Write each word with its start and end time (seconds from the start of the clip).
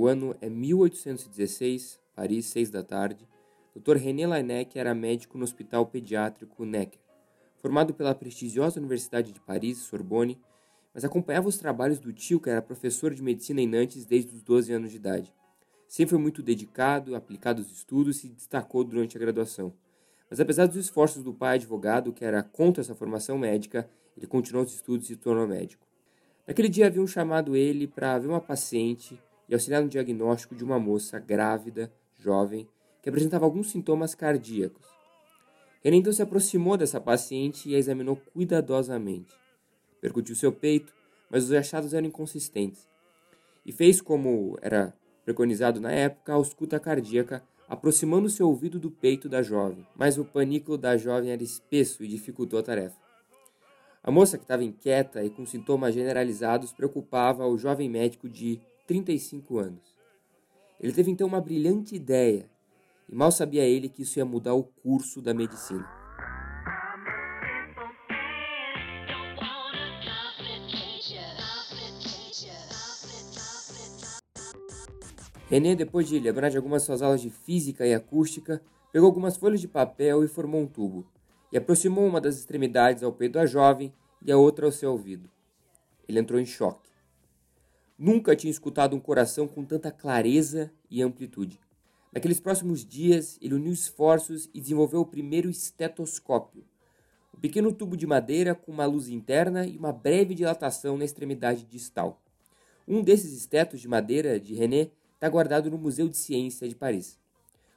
O 0.00 0.06
ano 0.06 0.36
é 0.40 0.48
1816, 0.48 1.98
Paris, 2.14 2.46
6 2.46 2.70
da 2.70 2.84
tarde. 2.84 3.28
Dr. 3.74 3.96
René 3.96 4.28
Laennec 4.28 4.78
era 4.78 4.94
médico 4.94 5.36
no 5.36 5.42
Hospital 5.42 5.86
Pediátrico 5.86 6.64
Necker. 6.64 7.00
Formado 7.56 7.92
pela 7.92 8.14
prestigiosa 8.14 8.78
Universidade 8.78 9.32
de 9.32 9.40
Paris, 9.40 9.78
Sorbonne, 9.78 10.38
mas 10.94 11.04
acompanhava 11.04 11.48
os 11.48 11.58
trabalhos 11.58 11.98
do 11.98 12.12
tio, 12.12 12.38
que 12.38 12.48
era 12.48 12.62
professor 12.62 13.12
de 13.12 13.20
medicina 13.20 13.60
em 13.60 13.66
Nantes 13.66 14.06
desde 14.06 14.36
os 14.36 14.40
12 14.40 14.72
anos 14.72 14.92
de 14.92 14.98
idade. 14.98 15.34
Sempre 15.88 16.10
foi 16.10 16.20
muito 16.20 16.44
dedicado, 16.44 17.16
aplicado 17.16 17.60
aos 17.60 17.72
estudos 17.72 18.18
e 18.18 18.20
se 18.20 18.28
destacou 18.28 18.84
durante 18.84 19.16
a 19.16 19.20
graduação. 19.20 19.74
Mas 20.30 20.38
apesar 20.38 20.66
dos 20.66 20.76
esforços 20.76 21.24
do 21.24 21.34
pai 21.34 21.56
advogado, 21.56 22.12
que 22.12 22.24
era 22.24 22.40
contra 22.40 22.82
essa 22.82 22.94
formação 22.94 23.36
médica, 23.36 23.90
ele 24.16 24.28
continuou 24.28 24.64
os 24.64 24.72
estudos 24.72 25.06
e 25.06 25.14
se 25.14 25.16
tornou 25.16 25.48
médico. 25.48 25.84
Naquele 26.46 26.68
dia 26.68 26.86
haviam 26.86 27.04
chamado 27.04 27.56
ele 27.56 27.88
para 27.88 28.16
ver 28.16 28.28
uma 28.28 28.40
paciente 28.40 29.20
e 29.48 29.54
auxiliar 29.54 29.82
no 29.82 29.88
diagnóstico 29.88 30.54
de 30.54 30.62
uma 30.62 30.78
moça 30.78 31.18
grávida, 31.18 31.92
jovem, 32.18 32.68
que 33.02 33.08
apresentava 33.08 33.44
alguns 33.44 33.70
sintomas 33.70 34.14
cardíacos. 34.14 34.86
Ele 35.82 35.96
então 35.96 36.12
se 36.12 36.20
aproximou 36.20 36.76
dessa 36.76 37.00
paciente 37.00 37.68
e 37.68 37.74
a 37.74 37.78
examinou 37.78 38.16
cuidadosamente. 38.32 39.32
Percutiu 40.00 40.34
seu 40.34 40.52
peito, 40.52 40.92
mas 41.30 41.44
os 41.44 41.52
achados 41.52 41.94
eram 41.94 42.08
inconsistentes. 42.08 42.86
E 43.64 43.72
fez 43.72 44.00
como 44.00 44.58
era 44.60 44.92
preconizado 45.24 45.80
na 45.80 45.92
época 45.92 46.32
a 46.32 46.36
ausculta 46.36 46.80
cardíaca, 46.80 47.42
aproximando 47.68 48.30
seu 48.30 48.48
ouvido 48.48 48.78
do 48.78 48.90
peito 48.90 49.28
da 49.28 49.42
jovem, 49.42 49.86
mas 49.94 50.16
o 50.16 50.24
panículo 50.24 50.78
da 50.78 50.96
jovem 50.96 51.30
era 51.30 51.42
espesso 51.42 52.02
e 52.02 52.08
dificultou 52.08 52.58
a 52.58 52.62
tarefa. 52.62 52.96
A 54.02 54.10
moça, 54.10 54.38
que 54.38 54.44
estava 54.44 54.64
inquieta 54.64 55.22
e 55.22 55.28
com 55.28 55.44
sintomas 55.44 55.94
generalizados, 55.94 56.72
preocupava 56.72 57.46
o 57.46 57.58
jovem 57.58 57.90
médico 57.90 58.26
de 58.26 58.58
35 58.88 59.58
anos. 59.58 59.98
Ele 60.80 60.94
teve 60.94 61.10
então 61.10 61.28
uma 61.28 61.42
brilhante 61.42 61.94
ideia, 61.94 62.48
e 63.06 63.14
mal 63.14 63.30
sabia 63.30 63.62
ele 63.62 63.88
que 63.88 64.02
isso 64.02 64.18
ia 64.18 64.24
mudar 64.24 64.54
o 64.54 64.64
curso 64.64 65.20
da 65.20 65.34
medicina. 65.34 65.86
René, 75.50 75.74
depois 75.74 76.08
de 76.08 76.18
lembrar 76.18 76.48
de 76.48 76.56
algumas 76.56 76.82
suas 76.82 77.02
aulas 77.02 77.20
de 77.20 77.30
física 77.30 77.86
e 77.86 77.94
acústica, 77.94 78.62
pegou 78.90 79.06
algumas 79.06 79.36
folhas 79.36 79.60
de 79.60 79.68
papel 79.68 80.24
e 80.24 80.28
formou 80.28 80.62
um 80.62 80.66
tubo, 80.66 81.06
e 81.52 81.58
aproximou 81.58 82.06
uma 82.06 82.20
das 82.20 82.38
extremidades 82.38 83.02
ao 83.02 83.12
peito 83.12 83.34
da 83.34 83.44
jovem 83.44 83.92
e 84.24 84.32
a 84.32 84.36
outra 84.38 84.64
ao 84.64 84.72
seu 84.72 84.92
ouvido. 84.92 85.28
Ele 86.08 86.20
entrou 86.20 86.40
em 86.40 86.46
choque. 86.46 86.87
Nunca 87.98 88.36
tinha 88.36 88.50
escutado 88.50 88.94
um 88.94 89.00
coração 89.00 89.48
com 89.48 89.64
tanta 89.64 89.90
clareza 89.90 90.70
e 90.88 91.02
amplitude. 91.02 91.58
Naqueles 92.12 92.38
próximos 92.38 92.86
dias, 92.86 93.36
ele 93.42 93.54
uniu 93.54 93.72
esforços 93.72 94.48
e 94.54 94.60
desenvolveu 94.60 95.00
o 95.00 95.06
primeiro 95.06 95.50
estetoscópio, 95.50 96.64
um 97.36 97.40
pequeno 97.40 97.72
tubo 97.72 97.96
de 97.96 98.06
madeira 98.06 98.54
com 98.54 98.70
uma 98.70 98.86
luz 98.86 99.08
interna 99.08 99.66
e 99.66 99.76
uma 99.76 99.92
breve 99.92 100.32
dilatação 100.32 100.96
na 100.96 101.04
extremidade 101.04 101.64
distal. 101.64 102.22
Um 102.86 103.02
desses 103.02 103.32
estetos 103.32 103.80
de 103.80 103.88
madeira 103.88 104.38
de 104.38 104.54
René 104.54 104.90
está 105.14 105.28
guardado 105.28 105.68
no 105.68 105.76
Museu 105.76 106.08
de 106.08 106.16
Ciência 106.16 106.68
de 106.68 106.76
Paris. 106.76 107.18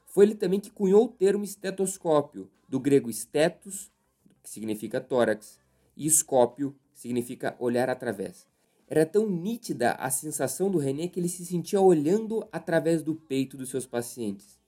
Foi 0.06 0.26
ele 0.26 0.36
também 0.36 0.60
que 0.60 0.70
cunhou 0.70 1.06
o 1.06 1.10
termo 1.10 1.44
estetoscópio, 1.44 2.48
do 2.70 2.80
grego 2.80 3.10
estetos, 3.10 3.92
que 4.44 4.50
significa 4.50 5.02
tórax, 5.02 5.60
e 5.98 6.06
escópio, 6.06 6.76
que 6.94 7.00
significa 7.00 7.56
olhar 7.60 7.90
através. 7.90 8.51
Era 8.92 9.06
tão 9.06 9.30
nítida 9.30 9.94
a 9.94 10.10
sensação 10.10 10.70
do 10.70 10.78
René 10.78 11.08
que 11.08 11.18
ele 11.18 11.30
se 11.30 11.46
sentia 11.46 11.80
olhando 11.80 12.46
através 12.52 13.02
do 13.02 13.16
peito 13.16 13.56
dos 13.56 13.70
seus 13.70 13.86
pacientes. 13.86 14.60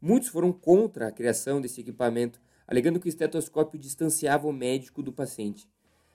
Muitos 0.00 0.28
foram 0.28 0.52
contra 0.52 1.08
a 1.08 1.12
criação 1.12 1.60
desse 1.60 1.80
equipamento, 1.80 2.40
alegando 2.68 3.00
que 3.00 3.08
o 3.08 3.08
estetoscópio 3.08 3.78
distanciava 3.78 4.46
o 4.46 4.52
médico 4.52 5.02
do 5.02 5.12
paciente. 5.12 5.68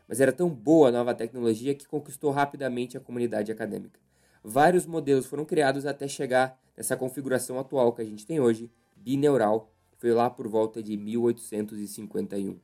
Mas 0.07 0.21
era 0.21 0.31
tão 0.31 0.49
boa 0.49 0.87
a 0.87 0.91
nova 0.93 1.13
tecnologia 1.13 1.75
que 1.75 1.85
conquistou 1.85 2.31
rapidamente 2.31 2.95
a 2.95 3.01
comunidade 3.01 3.51
acadêmica 3.51 3.99
vários 4.43 4.85
modelos 4.85 5.25
foram 5.25 5.45
criados 5.45 5.85
até 5.85 6.07
chegar 6.07 6.59
nessa 6.75 6.95
configuração 6.95 7.59
atual 7.59 7.93
que 7.93 8.01
a 8.01 8.05
gente 8.05 8.25
tem 8.25 8.39
hoje, 8.39 8.71
bineural, 8.95 9.71
que 9.91 9.97
foi 9.97 10.11
lá 10.11 10.29
por 10.29 10.47
volta 10.47 10.81
de 10.81 10.95
1851. 10.97 12.57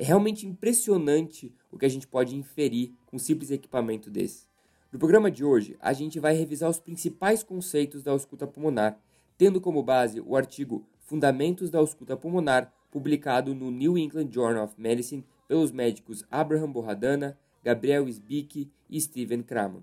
É 0.00 0.04
realmente 0.04 0.46
impressionante 0.46 1.52
o 1.72 1.76
que 1.76 1.84
a 1.84 1.88
gente 1.88 2.06
pode 2.06 2.36
inferir 2.36 2.94
com 3.04 3.16
um 3.16 3.18
simples 3.18 3.50
equipamento 3.50 4.08
desse. 4.08 4.46
No 4.92 4.98
programa 4.98 5.28
de 5.28 5.44
hoje, 5.44 5.76
a 5.80 5.92
gente 5.92 6.20
vai 6.20 6.34
revisar 6.34 6.70
os 6.70 6.78
principais 6.78 7.42
conceitos 7.42 8.04
da 8.04 8.12
ausculta 8.12 8.46
pulmonar, 8.46 8.96
tendo 9.36 9.60
como 9.60 9.82
base 9.82 10.20
o 10.20 10.36
artigo 10.36 10.86
Fundamentos 11.00 11.68
da 11.68 11.80
Ausculta 11.80 12.16
Pulmonar, 12.16 12.72
publicado 12.92 13.56
no 13.56 13.72
New 13.72 13.98
England 13.98 14.28
Journal 14.30 14.66
of 14.66 14.74
Medicine 14.78 15.26
pelos 15.48 15.72
médicos 15.72 16.22
Abraham 16.30 16.70
Borradana, 16.70 17.36
Gabriel 17.64 18.06
Sbick 18.06 18.70
e 18.88 19.00
Steven 19.00 19.42
Kramer. 19.42 19.82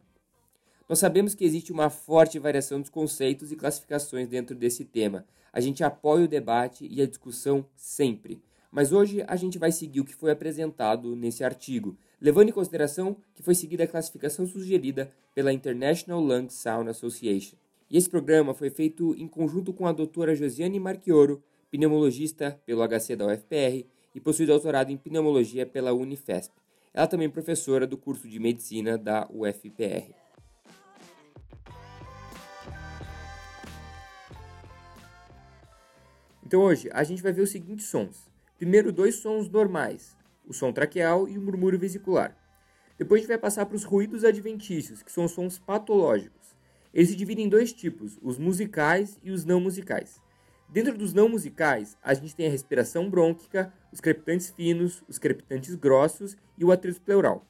Nós 0.87 0.99
sabemos 0.99 1.35
que 1.35 1.43
existe 1.43 1.73
uma 1.73 1.89
forte 1.89 2.39
variação 2.39 2.79
dos 2.79 2.89
conceitos 2.89 3.51
e 3.51 3.57
classificações 3.57 4.29
dentro 4.29 4.55
desse 4.55 4.85
tema. 4.85 5.25
A 5.51 5.59
gente 5.59 5.83
apoia 5.83 6.23
o 6.23 6.27
debate 6.27 6.87
e 6.89 7.01
a 7.01 7.07
discussão 7.07 7.65
sempre. 7.75 8.41
Mas 8.75 8.91
hoje 8.91 9.23
a 9.25 9.37
gente 9.37 9.57
vai 9.57 9.71
seguir 9.71 10.01
o 10.01 10.03
que 10.03 10.13
foi 10.13 10.31
apresentado 10.31 11.15
nesse 11.15 11.45
artigo, 11.45 11.97
levando 12.19 12.49
em 12.49 12.51
consideração 12.51 13.15
que 13.33 13.41
foi 13.41 13.55
seguida 13.55 13.85
a 13.85 13.87
classificação 13.87 14.45
sugerida 14.45 15.09
pela 15.33 15.53
International 15.53 16.19
Lung 16.19 16.49
Sound 16.49 16.89
Association. 16.89 17.55
E 17.89 17.95
esse 17.95 18.09
programa 18.09 18.53
foi 18.53 18.69
feito 18.69 19.15
em 19.17 19.29
conjunto 19.29 19.71
com 19.71 19.87
a 19.87 19.93
doutora 19.93 20.35
Josiane 20.35 20.77
Marchioro, 20.77 21.41
pneumologista 21.71 22.59
pelo 22.65 22.85
HC 22.85 23.15
da 23.15 23.27
UFPR 23.27 23.85
e 24.13 24.19
possui 24.19 24.45
doutorado 24.45 24.91
em 24.91 24.97
pneumologia 24.97 25.65
pela 25.65 25.93
Unifesp. 25.93 26.53
Ela 26.93 27.07
também 27.07 27.27
é 27.27 27.31
professora 27.31 27.87
do 27.87 27.97
curso 27.97 28.27
de 28.27 28.41
medicina 28.41 28.97
da 28.97 29.25
UFPR. 29.31 30.13
Então 36.45 36.59
hoje 36.59 36.89
a 36.91 37.05
gente 37.05 37.23
vai 37.23 37.31
ver 37.31 37.43
os 37.43 37.51
seguintes 37.51 37.85
sons. 37.85 38.34
Primeiro, 38.57 38.91
dois 38.91 39.15
sons 39.15 39.49
normais, 39.49 40.15
o 40.47 40.53
som 40.53 40.71
traqueal 40.71 41.27
e 41.27 41.37
o 41.37 41.41
murmúrio 41.41 41.77
vesicular. 41.77 42.37
Depois 42.97 43.19
a 43.19 43.21
gente 43.21 43.27
vai 43.27 43.37
passar 43.37 43.65
para 43.65 43.75
os 43.75 43.83
ruídos 43.83 44.23
adventícios, 44.23 45.03
que 45.03 45.11
são 45.11 45.27
sons 45.27 45.59
patológicos. 45.59 46.55
Eles 46.93 47.09
se 47.09 47.15
dividem 47.17 47.45
em 47.45 47.49
dois 47.49 47.73
tipos, 47.73 48.17
os 48.21 48.37
musicais 48.37 49.19
e 49.21 49.29
os 49.29 49.43
não 49.43 49.59
musicais. 49.59 50.21
Dentro 50.69 50.97
dos 50.97 51.13
não 51.13 51.27
musicais, 51.27 51.97
a 52.01 52.13
gente 52.13 52.33
tem 52.33 52.47
a 52.47 52.49
respiração 52.49 53.09
brônquica, 53.09 53.73
os 53.91 53.99
crepitantes 53.99 54.49
finos, 54.49 55.03
os 55.05 55.17
crepitantes 55.17 55.75
grossos 55.75 56.37
e 56.57 56.63
o 56.63 56.71
atrito 56.71 57.01
pleural. 57.01 57.45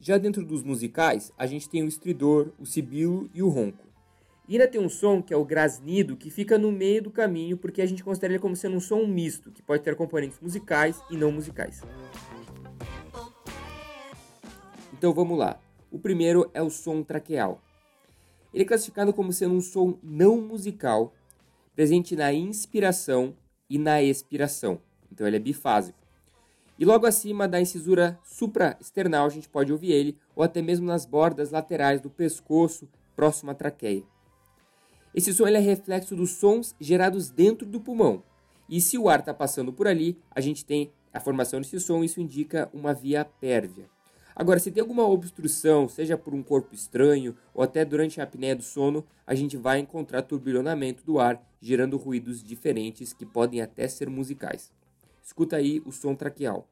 Já 0.00 0.18
dentro 0.18 0.44
dos 0.44 0.64
musicais, 0.64 1.32
a 1.38 1.46
gente 1.46 1.68
tem 1.68 1.84
o 1.84 1.88
estridor, 1.88 2.50
o 2.58 2.66
sibilo 2.66 3.30
e 3.32 3.40
o 3.40 3.48
ronco. 3.48 3.91
E 4.48 4.54
ainda 4.54 4.66
tem 4.66 4.80
um 4.80 4.88
som 4.88 5.22
que 5.22 5.32
é 5.32 5.36
o 5.36 5.44
grasnido, 5.44 6.16
que 6.16 6.28
fica 6.28 6.58
no 6.58 6.72
meio 6.72 7.02
do 7.02 7.10
caminho, 7.10 7.56
porque 7.56 7.80
a 7.80 7.86
gente 7.86 8.02
considera 8.02 8.34
ele 8.34 8.40
como 8.40 8.56
sendo 8.56 8.76
um 8.76 8.80
som 8.80 9.06
misto, 9.06 9.50
que 9.52 9.62
pode 9.62 9.82
ter 9.82 9.94
componentes 9.94 10.40
musicais 10.40 11.00
e 11.10 11.16
não 11.16 11.30
musicais. 11.30 11.80
Então 14.92 15.12
vamos 15.12 15.38
lá. 15.38 15.60
O 15.90 15.98
primeiro 15.98 16.50
é 16.52 16.62
o 16.62 16.70
som 16.70 17.02
traqueal. 17.02 17.60
Ele 18.52 18.64
é 18.64 18.66
classificado 18.66 19.12
como 19.12 19.32
sendo 19.32 19.54
um 19.54 19.60
som 19.60 19.98
não 20.02 20.40
musical, 20.40 21.14
presente 21.74 22.14
na 22.14 22.32
inspiração 22.32 23.34
e 23.68 23.78
na 23.78 24.02
expiração. 24.02 24.80
Então 25.10 25.26
ele 25.26 25.36
é 25.36 25.40
bifásico. 25.40 25.98
E 26.78 26.84
logo 26.84 27.06
acima 27.06 27.46
da 27.46 27.60
incisura 27.60 28.18
supraesternal 28.24 29.26
a 29.26 29.30
gente 29.30 29.48
pode 29.48 29.72
ouvir 29.72 29.92
ele, 29.92 30.18
ou 30.34 30.42
até 30.42 30.60
mesmo 30.60 30.86
nas 30.86 31.06
bordas 31.06 31.50
laterais 31.50 32.00
do 32.00 32.10
pescoço, 32.10 32.88
próximo 33.14 33.50
à 33.50 33.54
traqueia. 33.54 34.02
Esse 35.14 35.34
som 35.34 35.46
é 35.46 35.58
reflexo 35.58 36.16
dos 36.16 36.30
sons 36.30 36.74
gerados 36.80 37.30
dentro 37.30 37.66
do 37.66 37.80
pulmão. 37.80 38.22
E 38.68 38.80
se 38.80 38.96
o 38.96 39.08
ar 39.08 39.20
está 39.20 39.34
passando 39.34 39.72
por 39.72 39.86
ali, 39.86 40.18
a 40.30 40.40
gente 40.40 40.64
tem 40.64 40.90
a 41.12 41.20
formação 41.20 41.60
desse 41.60 41.78
som, 41.78 42.02
isso 42.02 42.20
indica 42.20 42.70
uma 42.72 42.94
via 42.94 43.24
pérvia. 43.24 43.90
Agora, 44.34 44.58
se 44.58 44.70
tem 44.70 44.80
alguma 44.80 45.06
obstrução, 45.06 45.86
seja 45.86 46.16
por 46.16 46.32
um 46.32 46.42
corpo 46.42 46.74
estranho 46.74 47.36
ou 47.52 47.62
até 47.62 47.84
durante 47.84 48.18
a 48.18 48.24
apneia 48.24 48.56
do 48.56 48.62
sono, 48.62 49.04
a 49.26 49.34
gente 49.34 49.58
vai 49.58 49.78
encontrar 49.78 50.22
turbilhonamento 50.22 51.04
do 51.04 51.18
ar, 51.18 51.42
gerando 51.60 51.98
ruídos 51.98 52.42
diferentes 52.42 53.12
que 53.12 53.26
podem 53.26 53.60
até 53.60 53.86
ser 53.86 54.08
musicais. 54.08 54.72
Escuta 55.22 55.56
aí 55.56 55.82
o 55.84 55.92
som 55.92 56.14
traqueal. 56.14 56.71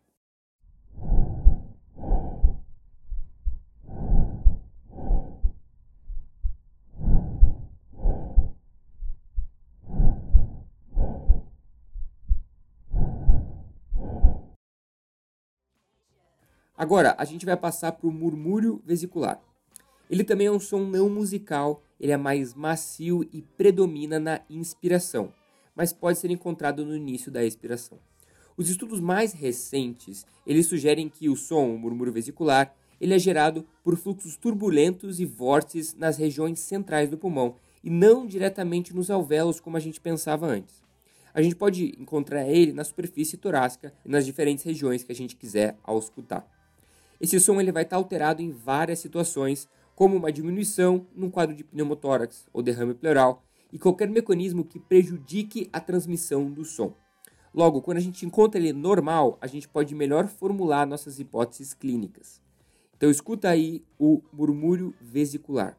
Agora, 16.80 17.14
a 17.18 17.26
gente 17.26 17.44
vai 17.44 17.58
passar 17.58 17.92
para 17.92 18.08
o 18.08 18.10
murmúrio 18.10 18.80
vesicular. 18.86 19.38
Ele 20.08 20.24
também 20.24 20.46
é 20.46 20.50
um 20.50 20.58
som 20.58 20.80
não 20.80 21.10
musical 21.10 21.82
ele 22.00 22.12
é 22.12 22.16
mais 22.16 22.54
macio 22.54 23.28
e 23.30 23.42
predomina 23.42 24.18
na 24.18 24.40
inspiração, 24.48 25.30
mas 25.76 25.92
pode 25.92 26.18
ser 26.18 26.30
encontrado 26.30 26.84
no 26.86 26.96
início 26.96 27.30
da 27.30 27.44
expiração. 27.44 27.98
Os 28.56 28.70
estudos 28.70 29.00
mais 29.00 29.34
recentes, 29.34 30.26
eles 30.46 30.66
sugerem 30.66 31.10
que 31.10 31.28
o 31.28 31.36
som, 31.36 31.74
o 31.74 31.78
murmúrio 31.78 32.12
vesicular, 32.12 32.74
ele 32.98 33.12
é 33.12 33.18
gerado 33.18 33.66
por 33.84 33.96
fluxos 33.96 34.38
turbulentos 34.38 35.20
e 35.20 35.26
vórtices 35.26 35.94
nas 35.94 36.16
regiões 36.16 36.60
centrais 36.60 37.10
do 37.10 37.18
pulmão 37.18 37.56
e 37.84 37.90
não 37.90 38.26
diretamente 38.26 38.94
nos 38.94 39.10
alvéolos 39.10 39.60
como 39.60 39.76
a 39.76 39.80
gente 39.80 40.00
pensava 40.00 40.46
antes. 40.46 40.82
A 41.34 41.42
gente 41.42 41.54
pode 41.54 41.94
encontrar 41.98 42.48
ele 42.48 42.72
na 42.72 42.84
superfície 42.84 43.36
torácica 43.36 43.92
e 44.04 44.08
nas 44.08 44.24
diferentes 44.24 44.64
regiões 44.64 45.02
que 45.02 45.12
a 45.12 45.14
gente 45.14 45.36
quiser 45.36 45.76
ao 45.84 45.98
escutar. 45.98 46.59
Esse 47.20 47.38
som 47.38 47.60
ele 47.60 47.70
vai 47.70 47.82
estar 47.82 47.96
alterado 47.96 48.40
em 48.40 48.50
várias 48.50 48.98
situações, 48.98 49.68
como 49.94 50.16
uma 50.16 50.32
diminuição 50.32 51.06
num 51.14 51.30
quadro 51.30 51.54
de 51.54 51.62
pneumotórax 51.62 52.48
ou 52.52 52.62
derrame 52.62 52.94
pleural 52.94 53.44
e 53.70 53.78
qualquer 53.78 54.08
mecanismo 54.08 54.64
que 54.64 54.78
prejudique 54.78 55.68
a 55.72 55.78
transmissão 55.78 56.50
do 56.50 56.64
som. 56.64 56.94
Logo, 57.52 57.82
quando 57.82 57.98
a 57.98 58.00
gente 58.00 58.24
encontra 58.24 58.58
ele 58.58 58.72
normal, 58.72 59.36
a 59.40 59.46
gente 59.46 59.68
pode 59.68 59.94
melhor 59.94 60.26
formular 60.28 60.86
nossas 60.86 61.18
hipóteses 61.18 61.74
clínicas. 61.74 62.40
Então 62.96 63.10
escuta 63.10 63.48
aí 63.48 63.84
o 63.98 64.22
murmúrio 64.32 64.94
vesicular. 65.00 65.76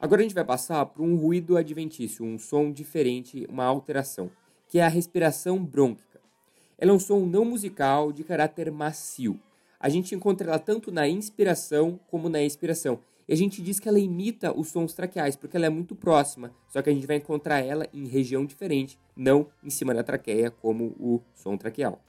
Agora 0.00 0.22
a 0.22 0.24
gente 0.24 0.34
vai 0.34 0.44
passar 0.44 0.86
para 0.86 1.02
um 1.02 1.14
ruído 1.14 1.58
adventício, 1.58 2.24
um 2.24 2.38
som 2.38 2.72
diferente, 2.72 3.46
uma 3.50 3.66
alteração, 3.66 4.30
que 4.66 4.78
é 4.78 4.82
a 4.82 4.88
respiração 4.88 5.62
brônquica. 5.62 6.18
Ela 6.78 6.92
é 6.92 6.94
um 6.94 6.98
som 6.98 7.26
não 7.26 7.44
musical 7.44 8.10
de 8.10 8.24
caráter 8.24 8.72
macio. 8.72 9.38
A 9.78 9.90
gente 9.90 10.14
encontra 10.14 10.48
ela 10.48 10.58
tanto 10.58 10.90
na 10.90 11.06
inspiração 11.06 12.00
como 12.10 12.30
na 12.30 12.42
expiração. 12.42 13.00
E 13.28 13.34
a 13.34 13.36
gente 13.36 13.60
diz 13.60 13.78
que 13.78 13.90
ela 13.90 13.98
imita 13.98 14.58
os 14.58 14.68
sons 14.68 14.94
traqueais, 14.94 15.36
porque 15.36 15.58
ela 15.58 15.66
é 15.66 15.70
muito 15.70 15.94
próxima, 15.94 16.50
só 16.70 16.80
que 16.80 16.88
a 16.88 16.94
gente 16.94 17.06
vai 17.06 17.16
encontrar 17.16 17.60
ela 17.60 17.86
em 17.92 18.06
região 18.06 18.46
diferente, 18.46 18.98
não 19.14 19.48
em 19.62 19.68
cima 19.68 19.92
da 19.92 20.02
traqueia, 20.02 20.50
como 20.50 20.96
o 20.98 21.20
som 21.34 21.58
traqueal. 21.58 22.02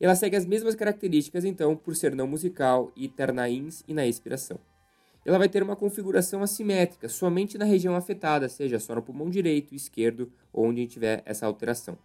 Ela 0.00 0.16
segue 0.16 0.34
as 0.34 0.44
mesmas 0.44 0.74
características, 0.74 1.44
então, 1.44 1.76
por 1.76 1.94
ser 1.94 2.12
não 2.12 2.26
musical 2.26 2.90
e 2.96 3.08
ter 3.08 3.32
na 3.32 3.48
ins 3.48 3.84
e 3.86 3.94
na 3.94 4.04
expiração 4.04 4.58
ela 5.24 5.38
vai 5.38 5.48
ter 5.48 5.62
uma 5.62 5.74
configuração 5.74 6.42
assimétrica 6.42 7.08
somente 7.08 7.56
na 7.56 7.64
região 7.64 7.96
afetada, 7.96 8.48
seja 8.48 8.78
só 8.78 8.94
no 8.94 9.02
pulmão 9.02 9.30
direito, 9.30 9.74
esquerdo 9.74 10.30
ou 10.52 10.66
onde 10.66 10.86
tiver 10.86 11.22
essa 11.24 11.46
alteração. 11.46 11.96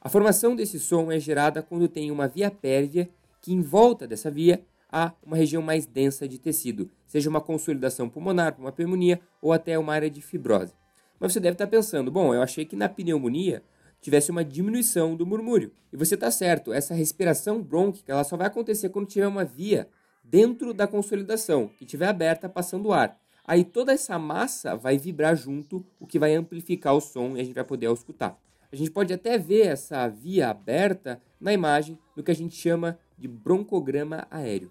A 0.00 0.08
formação 0.08 0.54
desse 0.54 0.78
som 0.78 1.10
é 1.10 1.18
gerada 1.18 1.62
quando 1.62 1.88
tem 1.88 2.10
uma 2.10 2.28
via 2.28 2.50
pérvia 2.50 3.08
que 3.40 3.52
em 3.52 3.60
volta 3.60 4.06
dessa 4.06 4.30
via 4.30 4.62
há 4.90 5.12
uma 5.24 5.36
região 5.36 5.60
mais 5.60 5.86
densa 5.86 6.28
de 6.28 6.38
tecido, 6.38 6.90
seja 7.06 7.28
uma 7.28 7.40
consolidação 7.40 8.08
pulmonar, 8.08 8.56
uma 8.58 8.72
pneumonia 8.72 9.20
ou 9.42 9.52
até 9.52 9.78
uma 9.78 9.92
área 9.92 10.10
de 10.10 10.22
fibrose. 10.22 10.72
Mas 11.18 11.32
você 11.32 11.40
deve 11.40 11.54
estar 11.54 11.66
pensando, 11.66 12.10
bom, 12.10 12.32
eu 12.32 12.42
achei 12.42 12.64
que 12.64 12.76
na 12.76 12.88
pneumonia 12.88 13.62
tivesse 14.00 14.30
uma 14.30 14.44
diminuição 14.44 15.16
do 15.16 15.26
murmúrio. 15.26 15.72
E 15.92 15.96
você 15.96 16.14
está 16.14 16.30
certo, 16.30 16.72
essa 16.72 16.94
respiração 16.94 17.60
brônquica 17.60 18.12
ela 18.12 18.24
só 18.24 18.36
vai 18.36 18.46
acontecer 18.46 18.88
quando 18.90 19.08
tiver 19.08 19.26
uma 19.26 19.44
via 19.44 19.88
dentro 20.30 20.74
da 20.74 20.86
consolidação, 20.86 21.68
que 21.78 21.84
estiver 21.84 22.06
aberta 22.06 22.48
passando 22.48 22.92
ar. 22.92 23.18
Aí 23.44 23.64
toda 23.64 23.92
essa 23.92 24.18
massa 24.18 24.76
vai 24.76 24.98
vibrar 24.98 25.34
junto, 25.34 25.84
o 25.98 26.06
que 26.06 26.18
vai 26.18 26.34
amplificar 26.34 26.94
o 26.94 27.00
som 27.00 27.36
e 27.36 27.40
a 27.40 27.44
gente 27.44 27.54
vai 27.54 27.64
poder 27.64 27.90
escutar. 27.90 28.38
A 28.70 28.76
gente 28.76 28.90
pode 28.90 29.12
até 29.12 29.38
ver 29.38 29.66
essa 29.68 30.06
via 30.06 30.50
aberta 30.50 31.20
na 31.40 31.52
imagem 31.52 31.98
no 32.14 32.22
que 32.22 32.30
a 32.30 32.34
gente 32.34 32.54
chama 32.54 32.98
de 33.16 33.26
broncograma 33.26 34.26
aéreo. 34.30 34.70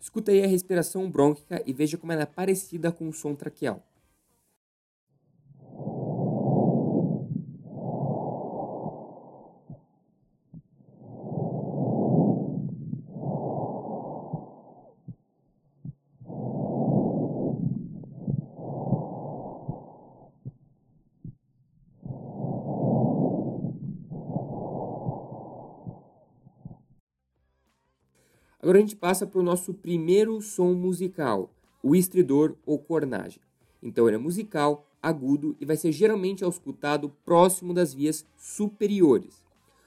Escuta 0.00 0.32
aí 0.32 0.42
a 0.42 0.48
respiração 0.48 1.08
brônquica 1.08 1.62
e 1.64 1.72
veja 1.72 1.96
como 1.96 2.12
ela 2.12 2.22
é 2.22 2.26
parecida 2.26 2.90
com 2.90 3.08
o 3.08 3.12
som 3.12 3.34
traqueal. 3.34 3.82
Agora 28.66 28.78
a 28.78 28.80
gente 28.80 28.96
passa 28.96 29.24
para 29.24 29.38
o 29.38 29.44
nosso 29.44 29.72
primeiro 29.72 30.42
som 30.42 30.72
musical, 30.72 31.54
o 31.80 31.94
estridor 31.94 32.56
ou 32.66 32.80
cornagem. 32.80 33.40
Então 33.80 34.08
ele 34.08 34.16
é 34.16 34.18
musical, 34.18 34.84
agudo 35.00 35.56
e 35.60 35.64
vai 35.64 35.76
ser 35.76 35.92
geralmente 35.92 36.42
auscultado 36.42 37.14
próximo 37.24 37.72
das 37.72 37.94
vias 37.94 38.26
superiores, 38.36 39.40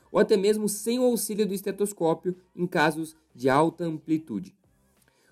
ou 0.09 0.17
até 0.17 0.37
mesmo 0.37 0.69
sem 0.69 0.97
o 0.97 1.03
auxílio 1.03 1.45
do 1.45 1.53
estetoscópio 1.53 2.37
em 2.55 2.65
casos 2.65 3.17
de 3.35 3.49
alta 3.49 3.83
amplitude. 3.83 4.55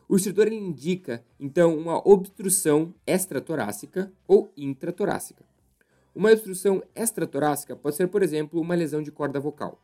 O 0.10 0.18
estridor 0.18 0.52
indica, 0.52 1.24
então, 1.40 1.74
uma 1.78 2.06
obstrução 2.06 2.94
extratorácica 3.08 4.12
ou 4.28 4.52
intratorácica. 4.58 5.46
Uma 6.14 6.34
obstrução 6.34 6.84
extratorácica 6.94 7.78
pode 7.78 7.96
ser, 7.96 8.10
por 8.10 8.22
exemplo, 8.22 8.60
uma 8.60 8.76
lesão 8.76 9.02
de 9.02 9.10
corda 9.10 9.40
vocal, 9.40 9.82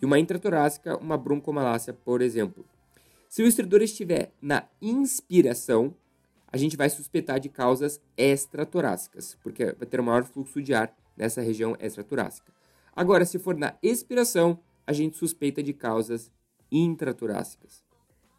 e 0.00 0.06
uma 0.06 0.18
intratorácica, 0.18 0.96
uma 0.96 1.18
broncomalácia, 1.18 1.92
por 1.92 2.22
exemplo. 2.22 2.64
Se 3.34 3.42
o 3.42 3.48
estridor 3.48 3.82
estiver 3.82 4.32
na 4.40 4.64
inspiração, 4.80 5.92
a 6.46 6.56
gente 6.56 6.76
vai 6.76 6.88
suspeitar 6.88 7.40
de 7.40 7.48
causas 7.48 8.00
extratorácicas, 8.16 9.36
porque 9.42 9.72
vai 9.72 9.88
ter 9.88 9.98
um 9.98 10.04
maior 10.04 10.22
fluxo 10.22 10.62
de 10.62 10.72
ar 10.72 10.96
nessa 11.16 11.40
região 11.40 11.76
extratorácica. 11.80 12.52
Agora, 12.94 13.24
se 13.24 13.40
for 13.40 13.56
na 13.56 13.76
expiração, 13.82 14.60
a 14.86 14.92
gente 14.92 15.16
suspeita 15.16 15.64
de 15.64 15.72
causas 15.72 16.30
intratorácicas. 16.70 17.82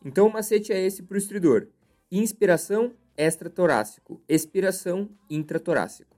Então, 0.05 0.27
o 0.27 0.31
macete 0.31 0.71
é 0.71 0.85
esse 0.85 1.03
para 1.03 1.15
o 1.15 1.17
estridor: 1.17 1.67
inspiração 2.09 2.93
extratorácico, 3.17 4.21
expiração 4.29 5.09
intratorácico. 5.29 6.15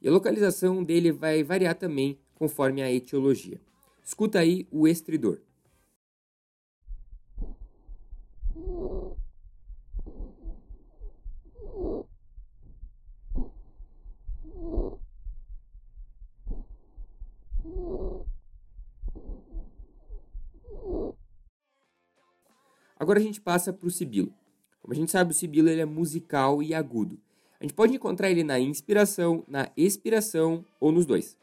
E 0.00 0.06
a 0.06 0.12
localização 0.12 0.84
dele 0.84 1.10
vai 1.10 1.42
variar 1.42 1.74
também 1.74 2.20
conforme 2.36 2.82
a 2.82 2.92
etiologia. 2.92 3.60
Escuta 4.04 4.38
aí 4.38 4.64
o 4.70 4.86
estridor. 4.86 5.40
Agora 23.02 23.18
a 23.18 23.22
gente 23.22 23.40
passa 23.40 23.72
para 23.72 23.88
o 23.88 23.90
sibilo. 23.90 24.32
Como 24.80 24.94
a 24.94 24.96
gente 24.96 25.10
sabe, 25.10 25.32
o 25.32 25.34
sibilo 25.34 25.68
ele 25.68 25.80
é 25.80 25.84
musical 25.84 26.62
e 26.62 26.72
agudo. 26.72 27.18
A 27.58 27.64
gente 27.64 27.74
pode 27.74 27.94
encontrar 27.94 28.30
ele 28.30 28.44
na 28.44 28.60
inspiração, 28.60 29.44
na 29.48 29.68
expiração 29.76 30.64
ou 30.78 30.92
nos 30.92 31.04
dois. 31.04 31.36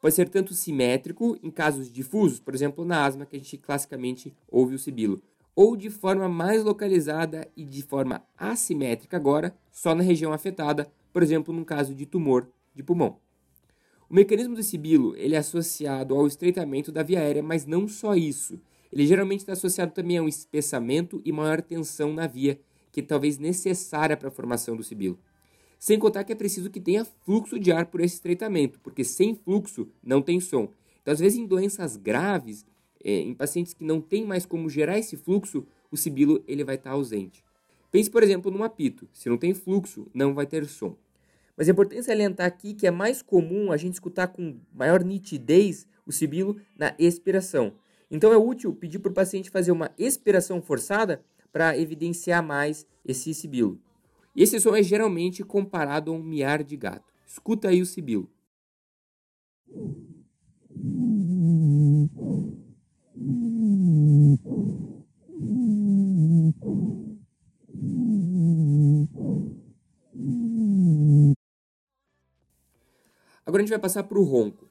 Pode 0.00 0.14
ser 0.14 0.28
tanto 0.28 0.52
simétrico, 0.52 1.38
em 1.42 1.50
casos 1.50 1.90
difusos, 1.92 2.40
por 2.40 2.54
exemplo, 2.54 2.84
na 2.84 3.04
asma, 3.04 3.24
que 3.24 3.36
a 3.36 3.38
gente 3.38 3.56
classicamente 3.56 4.34
ouve 4.48 4.74
o 4.74 4.78
sibilo, 4.78 5.22
ou 5.56 5.74
de 5.74 5.88
forma 5.88 6.28
mais 6.28 6.62
localizada 6.62 7.50
e 7.56 7.64
de 7.64 7.82
forma 7.82 8.22
assimétrica 8.36 9.16
agora, 9.16 9.56
só 9.72 9.94
na 9.94 10.02
região 10.02 10.34
afetada, 10.34 10.92
por 11.10 11.22
exemplo, 11.22 11.54
num 11.54 11.64
caso 11.64 11.94
de 11.94 12.04
tumor 12.04 12.46
de 12.74 12.82
pulmão. 12.82 13.16
O 14.08 14.14
mecanismo 14.14 14.54
do 14.54 14.62
sibilo 14.62 15.16
ele 15.16 15.34
é 15.34 15.38
associado 15.38 16.14
ao 16.14 16.26
estreitamento 16.26 16.92
da 16.92 17.02
via 17.02 17.20
aérea, 17.20 17.42
mas 17.42 17.64
não 17.64 17.88
só 17.88 18.14
isso. 18.14 18.60
Ele 18.92 19.06
geralmente 19.06 19.40
está 19.40 19.54
associado 19.54 19.92
também 19.92 20.18
a 20.18 20.22
um 20.22 20.28
espessamento 20.28 21.22
e 21.24 21.32
maior 21.32 21.62
tensão 21.62 22.12
na 22.12 22.26
via, 22.26 22.60
que 22.92 23.00
é 23.00 23.02
talvez 23.02 23.38
necessária 23.38 24.16
para 24.16 24.28
a 24.28 24.32
formação 24.32 24.76
do 24.76 24.84
sibilo. 24.84 25.18
Sem 25.78 25.98
contar 25.98 26.24
que 26.24 26.32
é 26.32 26.36
preciso 26.36 26.70
que 26.70 26.80
tenha 26.80 27.04
fluxo 27.04 27.58
de 27.58 27.72
ar 27.72 27.86
por 27.86 28.00
esse 28.00 28.16
estreitamento, 28.16 28.78
porque 28.80 29.02
sem 29.02 29.34
fluxo 29.34 29.88
não 30.02 30.22
tem 30.22 30.38
som. 30.38 30.70
Então, 31.02 31.12
às 31.12 31.20
vezes, 31.20 31.38
em 31.38 31.46
doenças 31.46 31.96
graves, 31.96 32.64
em 33.12 33.34
pacientes 33.34 33.72
que 33.72 33.84
não 33.84 34.00
têm 34.00 34.24
mais 34.26 34.44
como 34.44 34.68
gerar 34.68 34.98
esse 34.98 35.16
fluxo, 35.16 35.64
o 35.90 35.96
sibilo 35.96 36.42
ele 36.46 36.64
vai 36.64 36.74
estar 36.74 36.90
ausente. 36.90 37.44
Pense, 37.90 38.10
por 38.10 38.22
exemplo, 38.22 38.50
num 38.50 38.64
apito. 38.64 39.08
Se 39.12 39.28
não 39.28 39.38
tem 39.38 39.54
fluxo, 39.54 40.08
não 40.12 40.34
vai 40.34 40.44
ter 40.44 40.66
som. 40.66 40.96
Mas 41.56 41.68
é 41.68 41.70
importante 41.70 42.02
salientar 42.02 42.46
aqui 42.46 42.74
que 42.74 42.86
é 42.86 42.90
mais 42.90 43.22
comum 43.22 43.70
a 43.70 43.76
gente 43.76 43.94
escutar 43.94 44.26
com 44.26 44.58
maior 44.74 45.04
nitidez 45.04 45.86
o 46.04 46.12
sibilo 46.12 46.60
na 46.76 46.94
expiração. 46.98 47.74
Então 48.10 48.32
é 48.32 48.36
útil 48.36 48.74
pedir 48.74 48.98
para 48.98 49.10
o 49.10 49.14
paciente 49.14 49.50
fazer 49.50 49.72
uma 49.72 49.90
expiração 49.96 50.60
forçada 50.60 51.22
para 51.52 51.78
evidenciar 51.78 52.42
mais 52.42 52.86
esse 53.04 53.32
sibilo. 53.32 53.80
E 54.34 54.42
esse 54.42 54.60
som 54.60 54.76
é 54.76 54.82
geralmente 54.82 55.42
comparado 55.42 56.10
a 56.10 56.14
um 56.14 56.22
miar 56.22 56.62
de 56.62 56.76
gato. 56.76 57.12
Escuta 57.26 57.68
aí 57.68 57.80
o 57.80 57.86
sibilo. 57.86 58.28
Agora 73.46 73.62
a 73.62 73.64
gente 73.64 73.70
vai 73.70 73.78
passar 73.78 74.02
para 74.02 74.18
o 74.18 74.24
ronco. 74.24 74.68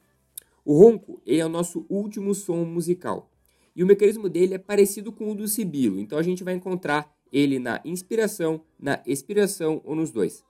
O 0.64 0.78
ronco 0.78 1.20
é 1.26 1.44
o 1.44 1.48
nosso 1.48 1.86
último 1.88 2.34
som 2.34 2.64
musical. 2.64 3.30
E 3.74 3.82
o 3.82 3.86
mecanismo 3.86 4.28
dele 4.28 4.54
é 4.54 4.58
parecido 4.58 5.12
com 5.12 5.30
o 5.30 5.34
do 5.34 5.48
sibilo, 5.48 5.98
então 5.98 6.18
a 6.18 6.22
gente 6.22 6.44
vai 6.44 6.54
encontrar 6.54 7.14
ele 7.32 7.58
na 7.58 7.80
inspiração, 7.84 8.62
na 8.78 9.02
expiração 9.06 9.80
ou 9.84 9.94
nos 9.94 10.10
dois. 10.10 10.44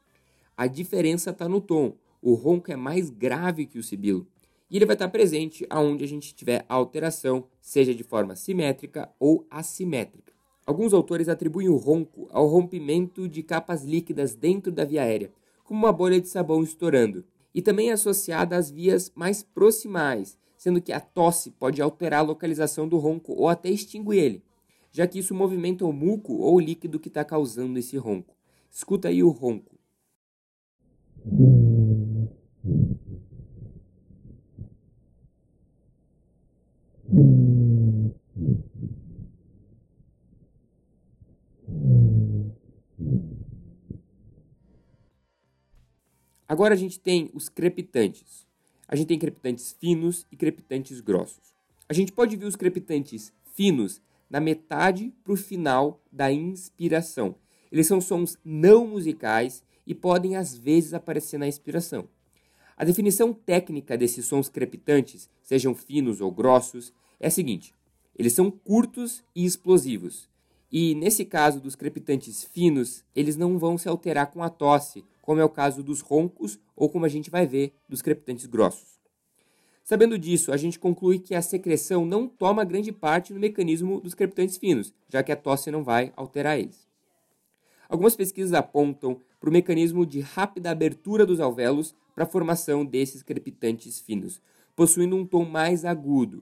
A 0.57 0.67
diferença 0.67 1.31
está 1.31 1.49
no 1.49 1.61
tom. 1.61 1.97
O 2.21 2.35
ronco 2.35 2.71
é 2.71 2.77
mais 2.77 3.11
grave 3.11 3.67
que 3.67 3.79
o 3.79 3.83
sibilo. 3.83 4.27
E 4.71 4.77
ele 4.77 4.87
vai 4.87 4.95
estar 4.95 5.09
presente 5.09 5.67
aonde 5.71 6.05
a 6.05 6.09
gente 6.09 6.35
tiver 6.35 6.65
alteração, 6.69 7.45
seja 7.61 7.95
de 7.95 8.03
forma 8.03 8.35
simétrica 8.35 9.11
ou 9.19 9.47
assimétrica. 9.51 10.33
Alguns 10.67 10.93
autores 10.93 11.29
atribuem 11.29 11.69
o 11.69 11.77
ronco 11.77 12.29
ao 12.31 12.47
rompimento 12.47 13.29
de 13.29 13.43
capas 13.43 13.85
líquidas 13.85 14.35
dentro 14.35 14.73
da 14.73 14.85
via 14.85 15.03
aérea, 15.03 15.33
como 15.63 15.79
uma 15.79 15.93
bolha 15.93 16.21
de 16.21 16.29
sabão 16.29 16.63
estourando 16.63 17.25
e 17.57 17.63
também 17.63 17.89
é 17.89 17.93
associada 17.93 18.55
às 18.55 18.71
vias 18.71 19.11
mais 19.15 19.43
proximais, 19.43 20.37
sendo 20.59 20.79
que 20.79 20.93
a 20.93 21.01
tosse 21.01 21.51
pode 21.53 21.81
alterar 21.81 22.21
a 22.21 22.23
localização 22.23 22.87
do 22.87 22.99
ronco 22.99 23.33
ou 23.33 23.49
até 23.49 23.71
extinguir 23.71 24.19
ele, 24.19 24.43
já 24.93 25.07
que 25.07 25.19
isso 25.19 25.35
movimenta 25.35 25.83
o 25.87 25.93
muco 25.93 26.35
ou 26.35 26.57
o 26.57 26.61
líquido 26.61 27.01
que 27.01 27.09
está 27.09 27.25
causando 27.25 27.79
esse 27.79 27.97
ronco. 27.97 28.37
Escuta 28.71 29.09
aí 29.09 29.23
o 29.23 29.31
ronco. 29.31 29.75
Agora 46.49 46.75
a 46.75 46.77
gente 46.77 47.01
tem 47.01 47.31
os 47.35 47.49
crepitantes. 47.49 48.47
A 48.87 48.95
gente 48.95 49.09
tem 49.09 49.19
crepitantes 49.19 49.77
finos 49.81 50.27
e 50.31 50.37
crepitantes 50.37 51.01
grossos. 51.01 51.55
A 51.89 51.93
gente 51.93 52.13
pode 52.13 52.37
ver 52.37 52.47
os 52.47 52.55
crepitantes 52.55 53.33
finos 53.55 54.01
na 54.31 54.41
metade 54.41 55.13
para 55.25 55.33
o 55.33 55.37
final 55.37 56.01
da 56.11 56.33
inspiração. 56.33 57.35
Eles 57.71 57.87
são 57.87 58.01
sons 58.01 58.39
não 58.45 58.87
musicais 58.87 59.65
e 59.87 59.95
podem 59.95 60.37
às 60.37 60.57
vezes 60.57 60.95
aparecer 60.95 61.39
na 61.39 61.49
inspiração. 61.49 62.09
A 62.77 62.85
definição 62.85 63.33
técnica 63.33 63.97
desses 63.97 64.27
sons 64.27 64.49
crepitantes, 64.49 65.29
sejam 65.43 65.75
finos 65.75 66.21
ou 66.21 66.31
grossos, 66.31 66.93
é 67.19 67.27
a 67.27 67.31
seguinte: 67.31 67.75
eles 68.17 68.33
são 68.33 68.51
curtos 68.51 69.25
e 69.35 69.45
explosivos. 69.45 70.29
E 70.71 70.95
nesse 70.95 71.25
caso 71.25 71.61
dos 71.61 71.75
crepitantes 71.75 72.45
finos, 72.45 73.05
eles 73.15 73.37
não 73.37 73.59
vão 73.59 73.79
se 73.79 73.89
alterar 73.89 74.31
com 74.31 74.43
a 74.43 74.51
tosse 74.51 75.05
como 75.27 75.41
é 75.41 75.45
o 75.45 75.49
caso 75.49 75.83
dos 75.83 76.01
roncos 76.01 76.57
ou 76.77 76.89
como 76.89 77.05
a 77.05 77.09
gente 77.09 77.31
vai 77.31 77.45
ver 77.49 77.75
dos 77.89 78.01
crepitantes 78.01 78.47
grossos. 78.47 78.97
Sabendo 79.83 80.17
disso, 80.17 80.53
a 80.53 80.57
gente 80.57 80.79
conclui 80.79 81.19
que 81.19 81.35
a 81.35 81.43
secreção 81.43 82.07
não 82.07 82.29
toma 82.29 82.65
grande 82.65 82.93
parte 82.93 83.35
no 83.35 83.41
mecanismo 83.41 84.01
dos 84.01 84.15
crepitantes 84.15 84.57
finos, 84.57 84.95
já 85.09 85.25
que 85.25 85.33
a 85.33 85.37
tosse 85.37 85.69
não 85.69 85.83
vai 85.83 86.13
alterar 86.17 86.59
eles. 86.59 86.87
Algumas 87.89 88.15
pesquisas 88.15 88.53
apontam 88.53 89.21
para 89.41 89.51
o 89.51 89.53
mecanismo 89.53 90.07
de 90.07 90.21
rápida 90.21 90.71
abertura 90.71 91.27
dos 91.27 91.41
alvéolos 91.41 91.93
para 92.15 92.23
a 92.23 92.29
formação 92.29 92.85
desses 92.85 93.23
crepitantes 93.23 94.01
finos, 94.01 94.41
possuindo 94.77 95.17
um 95.17 95.27
tom 95.27 95.45
mais 95.45 95.85
agudo. 95.85 96.41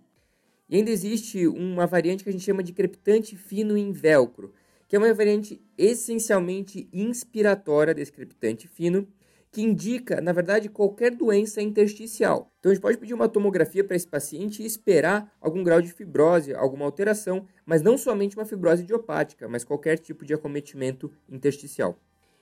E 0.69 0.77
ainda 0.77 0.91
existe 0.91 1.47
uma 1.47 1.87
variante 1.87 2.23
que 2.23 2.29
a 2.29 2.33
gente 2.33 2.45
chama 2.45 2.63
de 2.63 2.73
crepitante 2.73 3.35
fino 3.35 3.77
em 3.79 3.93
velcro, 3.93 4.53
que 4.95 4.97
é 4.97 5.01
uma 5.01 5.13
variante 5.13 5.61
essencialmente 5.77 6.89
inspiratória 6.93 7.93
desse 7.93 8.13
crepitante 8.13 8.69
fino, 8.69 9.09
que 9.51 9.61
indica, 9.61 10.21
na 10.21 10.31
verdade, 10.31 10.69
qualquer 10.69 11.11
doença 11.11 11.61
intersticial. 11.61 12.55
Então 12.61 12.71
a 12.71 12.75
gente 12.77 12.81
pode 12.81 12.99
pedir 12.99 13.13
uma 13.13 13.29
tomografia 13.29 13.83
para 13.83 13.97
esse 13.97 14.07
paciente 14.07 14.63
e 14.63 14.67
esperar 14.67 15.37
algum 15.41 15.65
grau 15.65 15.83
de 15.83 15.93
fibrose, 15.93 16.55
alguma 16.55 16.85
alteração, 16.85 17.45
mas 17.67 17.83
não 17.83 17.99
somente 17.99 18.37
uma 18.37 18.45
fibrose 18.45 18.85
idiopática, 18.85 19.49
mas 19.49 19.65
qualquer 19.65 19.99
tipo 19.99 20.25
de 20.25 20.33
acometimento 20.33 21.11
intersticial. 21.29 21.99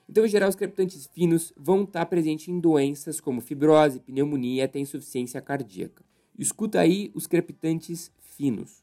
Então, 0.07 0.23
em 0.23 0.29
geral, 0.29 0.49
os 0.49 0.55
crepitantes 0.55 1.07
finos 1.07 1.51
vão 1.57 1.85
estar 1.85 2.05
presentes 2.05 2.49
em 2.49 2.59
doenças 2.59 3.19
como 3.19 3.41
fibrose, 3.41 3.99
pneumonia 3.99 4.61
e 4.61 4.65
até 4.65 4.77
insuficiência 4.77 5.41
cardíaca. 5.41 6.05
Escuta 6.37 6.79
aí 6.79 7.11
os 7.15 7.25
crepitantes 7.25 8.11
finos. 8.19 8.82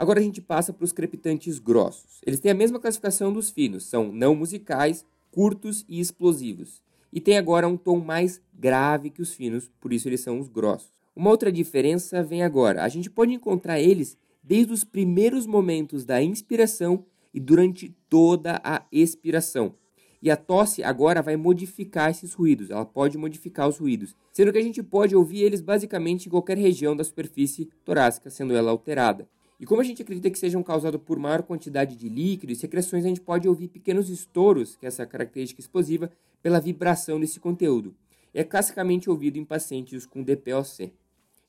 Agora 0.00 0.18
a 0.18 0.22
gente 0.22 0.40
passa 0.40 0.72
para 0.72 0.82
os 0.86 0.92
crepitantes 0.92 1.58
grossos. 1.58 2.22
Eles 2.26 2.40
têm 2.40 2.50
a 2.50 2.54
mesma 2.54 2.80
classificação 2.80 3.30
dos 3.30 3.50
finos, 3.50 3.84
são 3.84 4.10
não 4.10 4.34
musicais, 4.34 5.04
curtos 5.30 5.84
e 5.86 6.00
explosivos. 6.00 6.82
E 7.12 7.20
tem 7.20 7.36
agora 7.36 7.68
um 7.68 7.76
tom 7.76 8.00
mais 8.00 8.40
grave 8.58 9.10
que 9.10 9.20
os 9.20 9.34
finos, 9.34 9.70
por 9.78 9.92
isso 9.92 10.08
eles 10.08 10.22
são 10.22 10.40
os 10.40 10.48
grossos. 10.48 10.90
Uma 11.14 11.28
outra 11.28 11.52
diferença 11.52 12.22
vem 12.22 12.42
agora. 12.42 12.82
A 12.82 12.88
gente 12.88 13.10
pode 13.10 13.34
encontrar 13.34 13.78
eles 13.78 14.16
desde 14.42 14.72
os 14.72 14.84
primeiros 14.84 15.46
momentos 15.46 16.06
da 16.06 16.22
inspiração 16.22 17.04
e 17.34 17.38
durante 17.38 17.94
toda 18.08 18.58
a 18.64 18.86
expiração. 18.90 19.74
E 20.22 20.30
a 20.30 20.36
tosse 20.36 20.82
agora 20.82 21.20
vai 21.20 21.36
modificar 21.36 22.10
esses 22.10 22.32
ruídos, 22.32 22.70
ela 22.70 22.86
pode 22.86 23.18
modificar 23.18 23.68
os 23.68 23.76
ruídos, 23.76 24.16
sendo 24.32 24.50
que 24.50 24.58
a 24.58 24.62
gente 24.62 24.82
pode 24.82 25.14
ouvir 25.14 25.42
eles 25.42 25.60
basicamente 25.60 26.24
em 26.24 26.30
qualquer 26.30 26.56
região 26.56 26.96
da 26.96 27.04
superfície 27.04 27.68
torácica, 27.84 28.30
sendo 28.30 28.54
ela 28.54 28.70
alterada. 28.70 29.28
E 29.60 29.66
como 29.66 29.82
a 29.82 29.84
gente 29.84 30.00
acredita 30.00 30.30
que 30.30 30.38
sejam 30.38 30.62
causados 30.62 31.02
por 31.02 31.18
maior 31.18 31.42
quantidade 31.42 31.94
de 31.94 32.08
líquido 32.08 32.50
e 32.50 32.56
secreções, 32.56 33.04
a 33.04 33.08
gente 33.08 33.20
pode 33.20 33.46
ouvir 33.46 33.68
pequenos 33.68 34.08
estouros, 34.08 34.74
que 34.74 34.86
é 34.86 34.88
essa 34.88 35.04
característica 35.04 35.60
explosiva, 35.60 36.10
pela 36.42 36.58
vibração 36.58 37.20
desse 37.20 37.38
conteúdo. 37.38 37.94
É 38.32 38.42
classicamente 38.42 39.10
ouvido 39.10 39.36
em 39.36 39.44
pacientes 39.44 40.06
com 40.06 40.22
DPOC. 40.22 40.90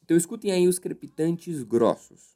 Então 0.04 0.18
escutem 0.18 0.52
aí 0.52 0.68
os 0.68 0.78
crepitantes 0.78 1.64
grossos. 1.64 2.36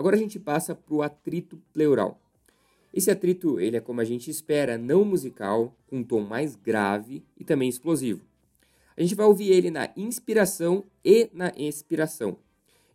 Agora 0.00 0.16
a 0.16 0.18
gente 0.18 0.40
passa 0.40 0.74
para 0.74 0.94
o 0.94 1.02
atrito 1.02 1.60
pleural. 1.74 2.18
Esse 2.90 3.10
atrito, 3.10 3.60
ele 3.60 3.76
é 3.76 3.80
como 3.82 4.00
a 4.00 4.04
gente 4.04 4.30
espera, 4.30 4.78
não 4.78 5.04
musical, 5.04 5.76
com 5.86 5.98
um 5.98 6.02
tom 6.02 6.22
mais 6.22 6.56
grave 6.56 7.22
e 7.36 7.44
também 7.44 7.68
explosivo. 7.68 8.24
A 8.96 9.02
gente 9.02 9.14
vai 9.14 9.26
ouvir 9.26 9.52
ele 9.52 9.70
na 9.70 9.90
inspiração 9.94 10.86
e 11.04 11.28
na 11.34 11.52
expiração, 11.54 12.38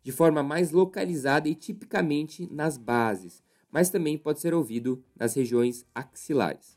de 0.02 0.12
forma 0.12 0.42
mais 0.42 0.72
localizada 0.72 1.48
e 1.48 1.54
tipicamente 1.54 2.52
nas 2.52 2.76
bases, 2.76 3.44
mas 3.72 3.92
também 3.92 4.18
pode 4.18 4.40
ser 4.40 4.56
ouvido 4.56 5.00
nas 5.16 5.36
regiões 5.36 5.86
axilares. 5.94 6.76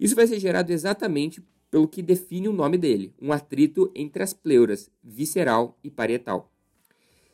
Isso 0.00 0.16
vai 0.16 0.26
ser 0.26 0.40
gerado 0.40 0.72
exatamente 0.72 1.44
pelo 1.70 1.86
que 1.86 2.00
define 2.00 2.48
o 2.48 2.54
nome 2.54 2.78
dele, 2.78 3.12
um 3.20 3.34
atrito 3.34 3.92
entre 3.94 4.22
as 4.22 4.32
pleuras 4.32 4.90
visceral 5.04 5.78
e 5.84 5.90
parietal 5.90 6.50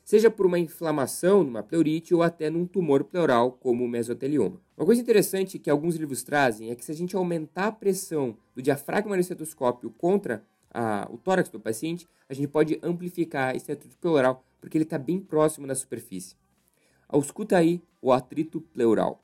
seja 0.06 0.30
por 0.30 0.46
uma 0.46 0.56
inflamação 0.56 1.42
numa 1.42 1.64
pleurite 1.64 2.14
ou 2.14 2.22
até 2.22 2.48
num 2.48 2.64
tumor 2.64 3.02
pleural, 3.02 3.50
como 3.50 3.84
o 3.84 3.88
mesotelioma. 3.88 4.60
Uma 4.76 4.86
coisa 4.86 5.02
interessante 5.02 5.58
que 5.58 5.68
alguns 5.68 5.96
livros 5.96 6.22
trazem 6.22 6.70
é 6.70 6.76
que 6.76 6.84
se 6.84 6.92
a 6.92 6.94
gente 6.94 7.16
aumentar 7.16 7.66
a 7.66 7.72
pressão 7.72 8.36
do 8.54 8.62
diafragma 8.62 9.16
no 9.16 9.20
estetoscópio 9.20 9.90
contra 9.98 10.44
a, 10.72 11.08
o 11.10 11.18
tórax 11.18 11.48
do 11.48 11.58
paciente, 11.58 12.06
a 12.28 12.34
gente 12.34 12.46
pode 12.46 12.78
amplificar 12.84 13.56
esse 13.56 13.72
atrito 13.72 13.96
pleural, 13.98 14.44
porque 14.60 14.78
ele 14.78 14.84
está 14.84 14.96
bem 14.96 15.18
próximo 15.18 15.66
da 15.66 15.75
superfície. 15.75 16.36
Ausculta 17.08 17.56
aí 17.56 17.82
o 18.00 18.12
atrito 18.12 18.60
pleural. 18.60 19.20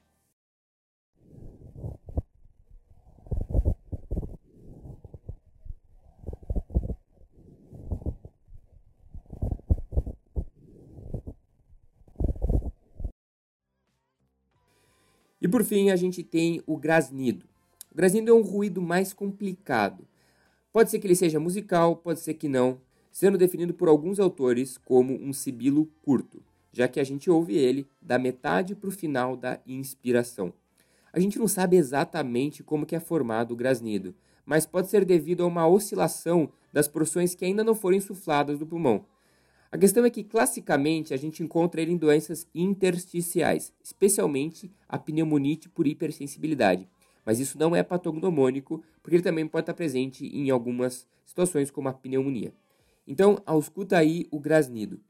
E 15.42 15.49
por 15.49 15.64
fim, 15.64 15.90
a 15.90 15.96
gente 15.96 16.22
tem 16.22 16.62
o 16.68 16.76
grasnido. 16.76 17.44
O 17.90 17.96
grasnido 17.96 18.30
é 18.30 18.32
um 18.32 18.42
ruído 18.42 18.80
mais 18.80 19.12
complicado. 19.12 20.06
Pode 20.72 20.88
ser 20.88 21.00
que 21.00 21.06
ele 21.08 21.16
seja 21.16 21.40
musical, 21.40 21.96
pode 21.96 22.20
ser 22.20 22.34
que 22.34 22.46
não, 22.49 22.80
sendo 23.11 23.37
definido 23.37 23.75
por 23.75 23.88
alguns 23.88 24.20
autores 24.20 24.78
como 24.78 25.14
um 25.14 25.32
sibilo 25.32 25.90
curto, 26.00 26.40
já 26.72 26.87
que 26.87 27.00
a 27.00 27.04
gente 27.04 27.28
ouve 27.28 27.56
ele 27.56 27.88
da 28.00 28.20
metade 28.20 28.76
para 28.76 28.88
o 28.88 28.92
final 28.92 29.37
da 29.37 29.58
inspiração. 29.66 30.52
A 31.12 31.18
gente 31.18 31.40
não 31.40 31.49
sabe 31.49 31.76
exatamente 31.76 32.62
como 32.62 32.87
que 32.87 32.94
é 32.94 33.00
formado 33.00 33.50
o 33.50 33.56
grasnido, 33.56 34.14
mas 34.46 34.64
pode 34.64 34.90
ser 34.90 35.04
devido 35.04 35.42
a 35.42 35.46
uma 35.49 35.66
oscilação 35.66 36.50
das 36.72 36.87
porções 36.87 37.34
que 37.34 37.44
ainda 37.44 37.64
não 37.64 37.75
foram 37.75 37.96
insufladas 37.96 38.61
do 38.61 38.66
pulmão. 38.66 39.04
A 39.73 39.79
questão 39.79 40.05
é 40.05 40.11
que, 40.11 40.23
classicamente, 40.23 41.14
a 41.14 41.17
gente 41.17 41.43
encontra 41.43 41.81
ele 41.81 41.93
em 41.93 41.97
doenças 41.97 42.47
intersticiais, 42.55 43.73
especialmente 43.83 44.71
a 44.87 44.99
pneumonite 44.99 45.67
por 45.67 45.87
hipersensibilidade. 45.87 46.87
Mas 47.25 47.41
isso 47.41 47.59
não 47.59 47.75
é 47.75 47.83
patognomônico, 47.83 48.85
porque 49.02 49.17
ele 49.17 49.23
também 49.23 49.47
pode 49.49 49.62
estar 49.62 49.73
presente 49.73 50.26
em 50.26 50.50
algumas 50.50 51.07
situações, 51.25 51.71
como 51.71 51.88
a 51.88 51.93
pneumonia. 51.95 52.52
Então, 53.07 53.38
ausculta 53.47 53.97
aí 53.97 54.29
o 54.31 54.38
grasnido. 54.38 55.00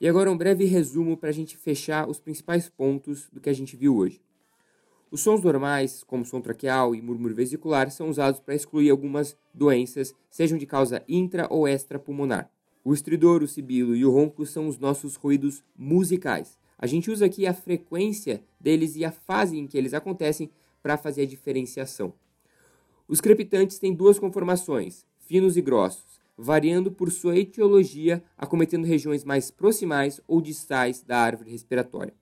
E 0.00 0.06
agora 0.06 0.30
um 0.30 0.36
breve 0.36 0.64
resumo 0.64 1.16
para 1.16 1.30
a 1.30 1.32
gente 1.32 1.56
fechar 1.56 2.08
os 2.08 2.20
principais 2.20 2.68
pontos 2.68 3.28
do 3.32 3.40
que 3.40 3.50
a 3.50 3.52
gente 3.52 3.76
viu 3.76 3.96
hoje. 3.96 4.22
Os 5.10 5.22
sons 5.22 5.42
normais, 5.42 6.04
como 6.04 6.24
som 6.24 6.40
traqueal 6.40 6.94
e 6.94 7.02
murmúrio 7.02 7.34
vesicular, 7.34 7.90
são 7.90 8.08
usados 8.08 8.38
para 8.38 8.54
excluir 8.54 8.90
algumas 8.90 9.36
doenças, 9.52 10.14
sejam 10.30 10.56
de 10.56 10.66
causa 10.66 11.02
intra 11.08 11.48
ou 11.50 11.66
extrapulmonar. 11.66 12.48
O 12.84 12.94
estridor, 12.94 13.42
o 13.42 13.48
sibilo 13.48 13.96
e 13.96 14.04
o 14.04 14.10
ronco 14.12 14.46
são 14.46 14.68
os 14.68 14.78
nossos 14.78 15.16
ruídos 15.16 15.64
musicais. 15.76 16.56
A 16.78 16.86
gente 16.86 17.10
usa 17.10 17.26
aqui 17.26 17.44
a 17.44 17.52
frequência 17.52 18.40
deles 18.60 18.94
e 18.94 19.04
a 19.04 19.10
fase 19.10 19.58
em 19.58 19.66
que 19.66 19.76
eles 19.76 19.94
acontecem 19.94 20.48
para 20.80 20.96
fazer 20.96 21.22
a 21.22 21.26
diferenciação. 21.26 22.14
Os 23.08 23.20
crepitantes 23.20 23.80
têm 23.80 23.92
duas 23.92 24.16
conformações, 24.16 25.04
finos 25.18 25.56
e 25.56 25.60
grossos 25.60 26.17
variando 26.40 26.92
por 26.92 27.10
sua 27.10 27.36
etiologia, 27.36 28.22
acometendo 28.36 28.86
regiões 28.86 29.24
mais 29.24 29.50
proximais 29.50 30.20
ou 30.28 30.40
distais 30.40 31.02
da 31.02 31.18
árvore 31.18 31.50
respiratória. 31.50 32.14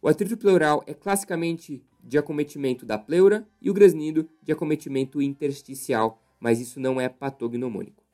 O 0.00 0.06
atrito 0.06 0.36
pleural 0.36 0.84
é 0.86 0.94
classicamente 0.94 1.82
de 2.02 2.16
acometimento 2.16 2.86
da 2.86 2.96
pleura 2.96 3.46
e 3.60 3.68
o 3.68 3.74
grasnido 3.74 4.28
de 4.40 4.52
acometimento 4.52 5.20
intersticial, 5.20 6.22
mas 6.38 6.60
isso 6.60 6.78
não 6.78 7.00
é 7.00 7.08
patognomônico. 7.08 8.04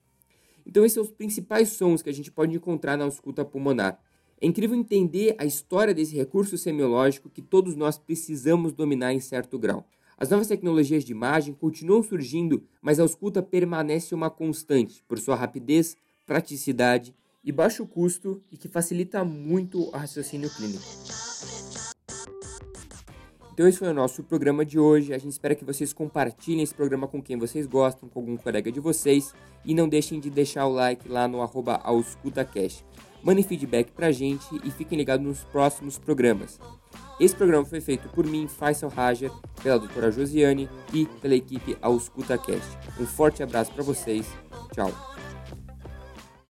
Então 0.64 0.84
esses 0.84 0.94
são 0.94 1.04
os 1.04 1.10
principais 1.10 1.68
sons 1.68 2.02
que 2.02 2.10
a 2.10 2.14
gente 2.14 2.32
pode 2.32 2.56
encontrar 2.56 2.96
na 2.96 3.04
ausculta 3.04 3.44
pulmonar. 3.44 4.00
É 4.40 4.46
incrível 4.46 4.76
entender 4.76 5.36
a 5.38 5.44
história 5.44 5.94
desse 5.94 6.16
recurso 6.16 6.56
semiológico 6.56 7.30
que 7.30 7.42
todos 7.42 7.76
nós 7.76 7.98
precisamos 7.98 8.72
dominar 8.72 9.12
em 9.12 9.20
certo 9.20 9.58
grau. 9.58 9.86
As 10.18 10.30
novas 10.30 10.46
tecnologias 10.46 11.04
de 11.04 11.12
imagem 11.12 11.52
continuam 11.52 12.02
surgindo, 12.02 12.62
mas 12.80 12.98
a 12.98 13.02
ausculta 13.02 13.42
permanece 13.42 14.14
uma 14.14 14.30
constante 14.30 15.04
por 15.06 15.18
sua 15.18 15.36
rapidez, 15.36 15.94
praticidade 16.24 17.14
e 17.44 17.52
baixo 17.52 17.86
custo 17.86 18.42
e 18.50 18.56
que 18.56 18.66
facilita 18.66 19.22
muito 19.22 19.78
o 19.78 19.90
raciocínio 19.90 20.48
clínico. 20.48 20.82
Então 23.52 23.68
esse 23.68 23.78
foi 23.78 23.88
o 23.88 23.94
nosso 23.94 24.22
programa 24.22 24.64
de 24.64 24.78
hoje. 24.78 25.12
A 25.12 25.18
gente 25.18 25.32
espera 25.32 25.54
que 25.54 25.66
vocês 25.66 25.92
compartilhem 25.92 26.62
esse 26.62 26.74
programa 26.74 27.06
com 27.06 27.22
quem 27.22 27.36
vocês 27.36 27.66
gostam, 27.66 28.08
com 28.08 28.20
algum 28.20 28.38
colega 28.38 28.72
de 28.72 28.80
vocês 28.80 29.34
e 29.66 29.74
não 29.74 29.86
deixem 29.86 30.18
de 30.18 30.30
deixar 30.30 30.66
o 30.66 30.72
like 30.72 31.06
lá 31.10 31.28
no 31.28 31.42
arroba 31.42 31.74
auscultacast. 31.84 32.82
Mandem 33.22 33.44
feedback 33.44 33.92
pra 33.92 34.10
gente 34.10 34.46
e 34.64 34.70
fiquem 34.70 34.96
ligados 34.96 35.26
nos 35.26 35.44
próximos 35.44 35.98
programas. 35.98 36.58
Esse 37.18 37.34
programa 37.34 37.64
foi 37.64 37.80
feito 37.80 38.08
por 38.10 38.26
mim, 38.26 38.46
Faisal 38.46 38.90
Raja, 38.90 39.30
pela 39.62 39.78
doutora 39.78 40.12
Josiane 40.12 40.68
e 40.92 41.06
pela 41.06 41.34
equipe 41.34 41.76
Ausculta 41.80 42.36
Cast. 42.36 42.76
Um 43.00 43.06
forte 43.06 43.42
abraço 43.42 43.72
para 43.72 43.82
vocês. 43.82 44.26
Tchau. 44.74 45.15